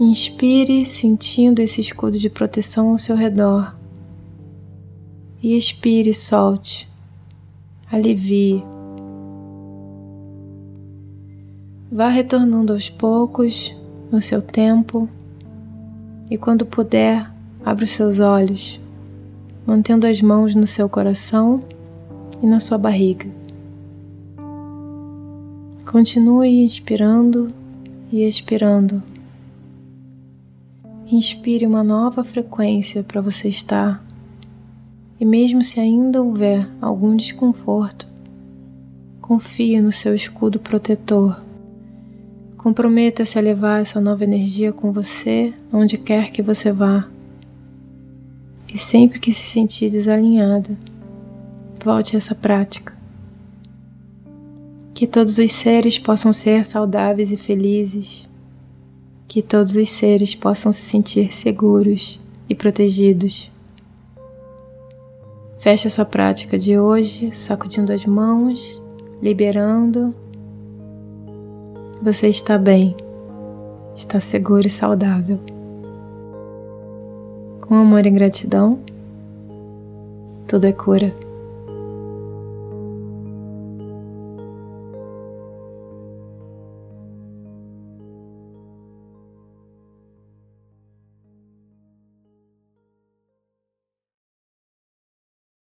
Inspire 0.00 0.86
sentindo 0.86 1.60
esse 1.60 1.78
escudo 1.78 2.18
de 2.18 2.30
proteção 2.30 2.88
ao 2.88 2.98
seu 2.98 3.14
redor 3.14 3.76
e 5.42 5.54
expire 5.54 6.14
solte. 6.14 6.88
Alivie. 7.92 8.64
Vá 11.92 12.08
retornando 12.08 12.72
aos 12.72 12.88
poucos, 12.88 13.76
no 14.10 14.22
seu 14.22 14.40
tempo, 14.40 15.06
e 16.30 16.38
quando 16.38 16.64
puder, 16.64 17.30
abra 17.62 17.84
os 17.84 17.90
seus 17.90 18.18
olhos, 18.18 18.80
mantendo 19.66 20.06
as 20.06 20.22
mãos 20.22 20.54
no 20.54 20.66
seu 20.66 20.88
coração 20.88 21.62
e 22.42 22.46
na 22.46 22.60
sua 22.60 22.78
barriga. 22.78 23.28
Continue 25.90 26.64
inspirando 26.64 27.50
e 28.12 28.22
expirando. 28.22 29.02
Inspire 31.10 31.64
uma 31.64 31.82
nova 31.82 32.22
frequência 32.22 33.02
para 33.02 33.22
você 33.22 33.48
estar 33.48 34.04
e 35.18 35.24
mesmo 35.24 35.64
se 35.64 35.80
ainda 35.80 36.22
houver 36.22 36.68
algum 36.78 37.16
desconforto, 37.16 38.06
confie 39.22 39.80
no 39.80 39.90
seu 39.90 40.14
escudo 40.14 40.60
protetor. 40.60 41.42
Comprometa-se 42.58 43.38
a 43.38 43.42
levar 43.42 43.80
essa 43.80 43.98
nova 43.98 44.24
energia 44.24 44.74
com 44.74 44.92
você 44.92 45.54
onde 45.72 45.96
quer 45.96 46.30
que 46.30 46.42
você 46.42 46.70
vá. 46.70 47.08
E 48.68 48.76
sempre 48.76 49.18
que 49.18 49.32
se 49.32 49.46
sentir 49.46 49.88
desalinhada, 49.88 50.76
volte 51.82 52.14
a 52.14 52.18
essa 52.18 52.34
prática. 52.34 52.97
Que 54.98 55.06
todos 55.06 55.38
os 55.38 55.52
seres 55.52 55.96
possam 55.96 56.32
ser 56.32 56.66
saudáveis 56.66 57.30
e 57.30 57.36
felizes. 57.36 58.28
Que 59.28 59.40
todos 59.40 59.76
os 59.76 59.88
seres 59.88 60.34
possam 60.34 60.72
se 60.72 60.80
sentir 60.80 61.32
seguros 61.32 62.18
e 62.48 62.54
protegidos. 62.56 63.48
Feche 65.60 65.86
a 65.86 65.90
sua 65.92 66.04
prática 66.04 66.58
de 66.58 66.76
hoje, 66.76 67.30
sacudindo 67.30 67.92
as 67.92 68.04
mãos, 68.06 68.82
liberando. 69.22 70.12
Você 72.02 72.28
está 72.28 72.58
bem, 72.58 72.96
está 73.94 74.18
seguro 74.18 74.66
e 74.66 74.70
saudável. 74.70 75.38
Com 77.60 77.76
amor 77.76 78.04
e 78.04 78.10
gratidão, 78.10 78.80
tudo 80.48 80.66
é 80.66 80.72
cura. 80.72 81.27